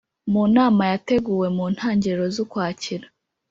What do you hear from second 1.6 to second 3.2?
ntangiriro z'ukwakira,